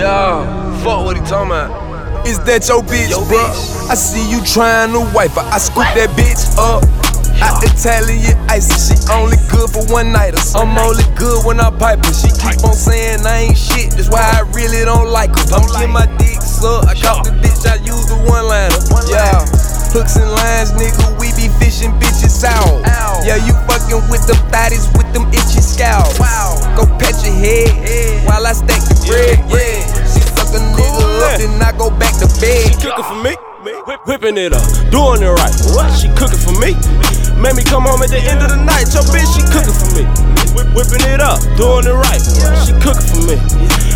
Yo, 0.00 0.80
fuck 0.82 1.04
what 1.04 1.14
he 1.14 1.22
talking 1.28 1.52
about. 1.52 2.26
Is 2.26 2.38
that 2.48 2.64
your 2.68 2.80
bitch, 2.80 3.10
yo. 3.10 3.20
Bitch. 3.28 3.90
I 3.90 3.94
see 3.94 4.24
you 4.30 4.40
trying 4.44 4.92
to 4.92 5.00
wipe 5.12 5.32
her. 5.32 5.44
I 5.44 5.58
scoop 5.58 5.84
that 5.92 6.08
bitch 6.16 6.56
up. 6.56 6.80
I 7.42 7.52
Italian 7.64 8.36
icy, 8.48 8.76
she 8.80 8.96
only 9.12 9.36
good 9.52 9.68
for 9.68 9.84
one 9.92 10.12
night. 10.12 10.32
I'm 10.54 10.76
only 10.78 11.04
good 11.16 11.44
when 11.44 11.60
I 11.60 11.68
pipe 11.68 12.04
her. 12.04 12.12
She 12.12 12.28
keep 12.32 12.64
on 12.64 12.72
saying 12.72 13.26
I 13.26 13.48
ain't 13.48 13.56
shit, 13.56 13.92
that's 13.92 14.08
why 14.08 14.20
I 14.20 14.48
really 14.52 14.84
don't 14.84 15.08
like 15.08 15.36
her. 15.36 15.44
Don't 15.52 15.68
get 15.76 15.88
my 15.88 16.06
dick 16.16 16.40
sucked. 16.40 16.88
I 16.88 16.94
caught 16.94 17.24
the 17.24 17.39
the 18.10 18.18
one 18.26 18.50
liner. 18.50 18.74
Yeah. 19.06 19.46
Hooks 19.94 20.14
and 20.14 20.30
lines, 20.30 20.70
nigga, 20.78 21.18
we 21.18 21.34
be 21.34 21.50
fishing 21.58 21.90
bitches 21.98 22.42
out. 22.46 22.82
Yeah, 23.26 23.38
you 23.42 23.54
fucking 23.66 24.02
with 24.10 24.22
the 24.26 24.38
bodies 24.50 24.86
with 24.94 25.10
them 25.14 25.26
itchy 25.34 25.62
scalps. 25.62 26.18
Go 26.78 26.86
pat 26.98 27.14
your 27.26 27.34
head 27.34 28.22
while 28.26 28.46
I 28.46 28.54
stack 28.54 28.82
the 28.86 28.94
bread. 29.06 29.38
Yeah, 29.50 29.82
she 30.06 30.22
suck 30.22 30.54
a 30.54 30.62
nigga 30.62 31.02
up, 31.26 31.38
then 31.38 31.58
I 31.62 31.74
go 31.74 31.90
back 31.90 32.14
to 32.22 32.26
bed. 32.38 32.70
She 32.70 32.78
cooking 32.78 33.06
for 33.06 33.18
me. 33.18 33.34
Whip, 33.60 34.00
whipping 34.06 34.38
it 34.40 34.54
up, 34.56 34.64
doing 34.88 35.20
it 35.20 35.32
right. 35.36 35.52
What? 35.76 35.92
She 35.92 36.08
cooking 36.16 36.38
for 36.38 36.54
me. 36.62 36.72
Made 37.36 37.58
me 37.58 37.64
come 37.66 37.84
home 37.84 38.00
at 38.00 38.08
the 38.08 38.22
end 38.22 38.40
of 38.40 38.48
the 38.48 38.56
night. 38.56 38.88
Your 38.94 39.04
bitch, 39.10 39.26
she 39.36 39.42
cooking 39.52 39.74
for 39.74 39.90
me. 39.92 40.06
Whip, 40.56 40.70
whipping 40.72 41.04
it 41.04 41.20
up, 41.20 41.42
doing 41.60 41.84
it 41.84 41.92
right. 41.92 42.22
She 42.64 42.72
cooking 42.80 43.04
for 43.04 43.20
me. 43.26 43.36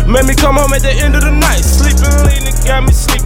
Made 0.05 0.27
me 0.29 0.35
come 0.37 0.61
home 0.61 0.75
at 0.75 0.85
the 0.85 0.93
end 0.93 1.15
of 1.17 1.25
the 1.25 1.33
night. 1.33 1.65
Sleeping 1.65 2.13
lean, 2.29 2.45
it 2.45 2.53
got 2.61 2.85
me 2.85 2.93
sleeping 2.93 3.24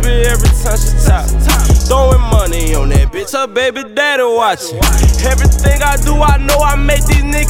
bitch, 3.29 3.39
her 3.39 3.47
baby 3.47 3.83
daddy 3.93 4.23
watching. 4.23 4.77
Everything 5.25 5.81
I 5.83 5.97
do, 5.97 6.15
I 6.21 6.37
know 6.37 6.57
I 6.59 6.75
make 6.75 7.05
these 7.05 7.23
niggas 7.23 7.48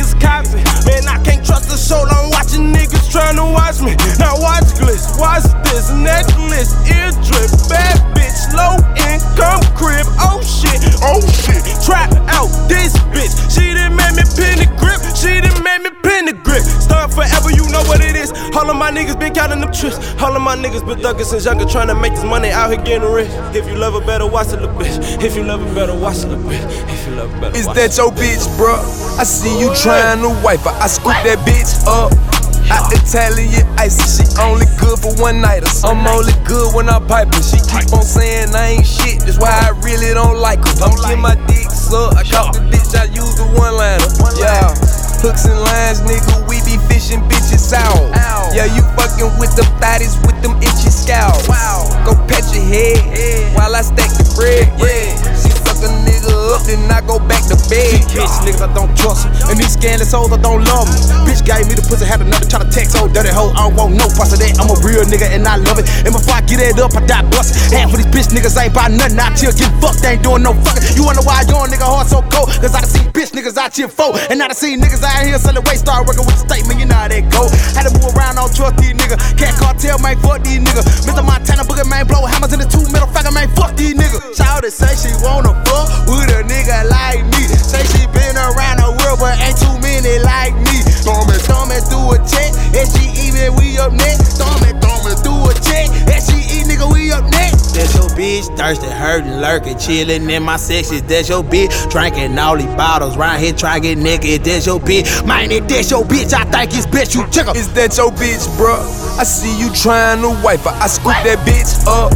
my 18.80 18.89
niggas 18.89 19.19
been 19.19 19.33
counting 19.35 19.59
them 19.59 19.72
trips. 19.72 19.99
All 20.23 20.33
of 20.33 20.41
my 20.41 20.55
niggas 20.55 20.88
been 20.88 20.97
thugging 20.99 21.25
since 21.25 21.44
younger, 21.44 21.66
trying 21.66 21.89
to 21.89 21.95
make 21.95 22.16
this 22.16 22.23
money 22.23 22.49
out 22.49 22.72
here 22.72 22.81
getting 22.81 23.11
rich. 23.11 23.30
If 23.53 23.67
you 23.67 23.75
love 23.75 23.94
her 23.94 24.05
better, 24.08 24.25
watch 24.25 24.47
it, 24.47 24.61
little 24.63 24.73
bitch. 24.80 25.22
If 25.22 25.35
you 25.35 25.44
love 25.44 25.59
her 25.59 25.75
better, 25.75 25.94
watch 25.94 26.23
it, 26.23 26.27
little 26.31 26.47
bitch. 26.47 26.63
If 26.88 27.05
you 27.05 27.16
love 27.16 27.30
her 27.30 27.41
better, 27.41 27.57
Is 27.57 27.67
that 27.67 27.97
your 28.00 28.09
bitch, 28.16 28.47
bro? 28.55 28.80
I 29.19 29.27
see 29.27 29.52
you 29.59 29.75
trying 29.75 30.23
to 30.23 30.31
wipe 30.41 30.63
her. 30.63 30.73
I 30.80 30.88
scoop 30.88 31.13
that 31.27 31.44
bitch 31.44 31.83
up. 31.85 32.16
I 32.72 32.85
Italian 32.94 33.66
ice, 33.81 33.97
she 34.13 34.23
only 34.39 34.69
good 34.80 34.97
for 35.02 35.11
one 35.19 35.41
nighters. 35.41 35.83
I'm 35.83 36.05
only 36.05 36.33
good 36.45 36.73
when 36.73 36.88
I 36.88 37.02
pipe 37.02 37.33
her. 37.33 37.41
She 37.41 37.57
keep 37.66 37.91
on 37.91 38.05
saying 38.05 38.53
I 38.55 38.77
ain't 38.77 38.85
shit, 38.85 39.25
that's 39.25 39.41
why 39.41 39.50
I 39.50 39.73
really 39.81 40.13
don't 40.13 40.38
like 40.38 40.61
her. 40.61 40.75
Don't 40.77 40.95
get 41.02 41.17
my 41.17 41.33
dick 41.50 41.66
sucked. 41.66 42.16
I 42.16 42.23
caught 42.23 42.53
the 42.53 42.61
bitch, 42.69 42.94
I 42.94 43.09
use 43.09 43.35
the 43.35 43.50
one 43.57 43.73
liner. 43.73 44.05
Yeah. 44.38 44.69
Hooks 45.25 45.44
and 45.50 45.59
lines, 45.59 46.00
nigga, 46.05 46.47
we 46.47 46.61
be 46.61 46.77
fishing 46.88 47.19
bitches 47.27 47.73
out. 47.73 48.08
Yeah, 48.53 48.66
you 48.66 48.81
fucking 48.97 49.38
with 49.39 49.55
the 49.55 49.64
bodies 49.80 50.17
with 50.25 50.42
them 50.42 50.58
itchy 50.58 50.89
scalps. 50.89 51.47
Go 52.05 52.16
pat 52.28 52.44
your 52.53 52.66
head 52.66 53.56
while 53.56 53.75
I 53.75 53.81
stack 53.81 54.09
the 54.18 54.25
bread. 54.35 54.66
Yeah, 54.79 54.90
she 54.90 54.90
suck 54.90 55.28
a 55.28 55.28
then 56.69 56.85
I 56.91 57.02
go 57.02 57.18
back 57.18 57.44
to 57.50 57.57
bed. 57.68 58.06
Bitch 58.13 58.35
niggas 58.46 58.62
I 58.62 58.69
don't 58.78 58.94
trust 58.94 59.25
'em. 59.25 59.34
And 59.50 59.57
these 59.57 59.74
scandalous 59.74 60.13
hoes 60.13 60.31
I 60.31 60.38
don't 60.38 60.62
love 60.66 60.85
love 60.85 60.88
'em. 60.90 61.25
Bitch 61.25 61.41
gave 61.41 61.66
me 61.66 61.74
the 61.74 61.81
pussy, 61.81 62.06
had 62.06 62.22
another 62.22 62.46
try 62.46 62.62
to 62.62 62.69
text 62.69 62.96
old 63.02 63.13
dirty 63.13 63.34
hoe. 63.34 63.52
I 63.57 63.66
don't 63.66 63.75
want 63.75 63.97
no 63.97 64.06
parts 64.13 64.34
of 64.34 64.40
that. 64.40 64.53
I'm 64.62 64.69
a 64.69 64.78
real 64.85 65.03
nigga 65.09 65.28
and 65.34 65.47
I 65.47 65.58
love 65.58 65.79
it. 65.81 65.90
And 66.06 66.13
before 66.13 66.35
I 66.38 66.41
get 66.46 66.62
it 66.62 66.78
up, 66.79 66.94
I 66.96 67.02
die 67.06 67.25
bust. 67.34 67.58
Half 67.74 67.94
of 67.94 67.97
these 67.97 68.12
bitch 68.13 68.29
niggas 68.29 68.56
ain't 68.62 68.74
buy 68.74 68.88
nothing 68.88 69.19
I 69.19 69.34
here. 69.34 69.52
Get 69.52 69.72
fucked, 69.81 70.06
ain't 70.06 70.22
doing 70.22 70.44
no 70.44 70.53
fucking. 70.53 70.96
You 70.96 71.03
wonder 71.03 71.25
why 71.25 71.41
your 71.50 71.66
nigga 71.68 71.88
heart 71.90 72.08
so 72.08 72.22
cold? 72.29 72.53
Cause 72.62 72.74
I 72.78 72.85
done 72.85 72.91
seen 72.94 73.09
bitch 73.12 73.31
niggas 73.34 73.58
out 73.58 73.75
here 73.75 73.90
foe. 73.90 74.13
And 74.29 74.41
I 74.44 74.47
done 74.47 74.56
seen 74.56 74.79
niggas 74.79 75.02
out 75.02 75.25
here 75.25 75.40
selling 75.40 75.63
weight, 75.66 75.79
start 75.79 76.06
working 76.06 76.25
with 76.25 76.38
the 76.38 76.44
state, 76.46 76.63
statement. 76.63 76.79
You 76.79 76.85
know 76.85 77.02
how 77.02 77.09
that 77.09 77.24
go. 77.34 77.50
Had 77.74 77.90
to 77.90 77.91
move 77.97 78.13
around, 78.13 78.35
don't 78.35 78.53
trust 78.53 78.78
these 78.78 78.94
niggas. 78.94 79.19
Cat 79.38 79.56
cartel, 79.58 79.97
man, 80.00 80.18
fuck 80.22 80.44
these 80.44 80.62
niggas. 80.62 80.85
Mr. 81.08 81.25
Montana, 81.25 81.63
booger, 81.66 81.88
man, 81.90 82.06
blow 82.06 82.25
hammers 82.25 82.53
in 82.53 82.59
the 82.59 82.69
two 82.69 82.84
middle 82.94 83.09
finger, 83.09 83.31
man, 83.31 83.50
fuck 83.56 83.75
these 83.75 83.96
niggas. 83.96 84.19
It, 84.59 84.74
say 84.74 84.91
she 84.91 85.08
wanna 85.24 85.56
fuck 85.63 85.88
with 86.03 86.28
a 86.35 86.44
bitch, 98.19 98.52
thirsty, 98.57 98.88
hurting, 98.88 99.40
lurking, 99.40 99.78
chilling 99.80 100.30
in 100.30 100.44
my 100.44 100.57
section. 100.57 101.00
That's 101.07 101.30
your 101.30 101.41
bitch, 101.41 101.72
drinking 101.90 102.38
all 102.38 102.57
these 102.57 102.75
bottles, 102.75 103.16
round 103.16 103.41
here 103.41 103.53
to 103.53 103.80
get 103.80 103.97
naked. 103.97 104.44
That's 104.44 104.66
your 104.66 104.80
bitch, 104.80 105.07
if 105.07 105.68
that's 105.68 105.90
your 105.90 106.03
bitch, 106.03 106.34
I 106.34 106.44
think 106.52 106.75
it's 106.75 106.85
bitch 106.85 107.16
you 107.16 107.24
check. 107.31 107.56
Is 107.56 107.72
that 107.74 107.96
your 107.96 108.12
bitch, 108.12 108.44
bro? 108.58 108.75
I 109.16 109.24
see 109.24 109.56
you 109.56 109.72
trying 109.72 110.22
to 110.22 110.35
wipe 110.44 110.68
her. 110.68 110.75
I 110.75 110.88
scoop 110.88 111.16
that 111.24 111.40
bitch 111.47 111.79
up. 111.88 112.12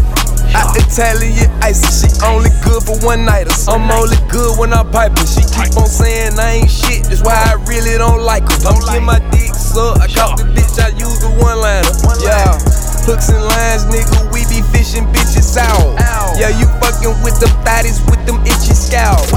I 0.51 0.67
Italian 0.75 1.49
ice, 1.63 1.81
she 2.03 2.11
only 2.27 2.51
good 2.67 2.83
for 2.83 2.99
one 2.99 3.23
nighters. 3.23 3.65
I'm 3.67 3.89
only 3.89 4.19
good 4.27 4.59
when 4.59 4.73
I 4.73 4.83
pipe 4.83 5.17
her. 5.17 5.25
She 5.25 5.41
keep 5.55 5.71
on 5.79 5.87
saying 5.87 6.37
I 6.37 6.61
ain't 6.61 6.69
shit, 6.69 7.07
that's 7.07 7.23
why 7.23 7.33
I 7.33 7.55
really 7.63 7.97
don't 7.97 8.21
like 8.21 8.43
her. 8.43 8.59
Don't 8.59 8.83
get 8.91 9.01
my 9.01 9.23
dick 9.31 9.55
sucked. 9.55 10.03
I 10.03 10.07
caught 10.11 10.37
the 10.37 10.43
bitch, 10.51 10.77
I 10.83 10.91
use 10.99 11.23
the 11.23 11.31
one 11.39 11.63
liner. 11.63 11.87
Yeah. 12.21 12.59
Hooks 13.03 13.27
and 13.27 13.43
lines, 13.43 13.83
nigga, 13.91 14.31
we 14.31 14.47
be 14.47 14.63
fishing 14.71 15.03
bitches 15.11 15.57
out. 15.57 15.92
Yeah, 16.37 16.49
you 16.59 16.65
fucking 16.81 17.15
with 17.23 17.39
the 17.39 17.47
bodies 17.63 18.01
with 18.09 18.25
them 18.25 18.41
itchy 18.45 18.73
scalps. 18.73 19.31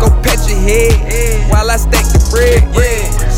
Go 0.00 0.10
pat 0.22 0.38
your 0.48 0.60
head 0.60 1.50
while 1.50 1.70
I 1.70 1.76
stack 1.76 2.04
the 2.12 2.20
bread. 2.30 2.62
Yeah, 2.74 3.33